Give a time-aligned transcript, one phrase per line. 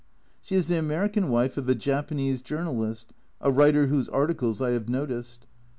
[0.41, 4.89] She is the American wife of a Japanese journalist a writer whose articles I have
[4.89, 5.45] noticed.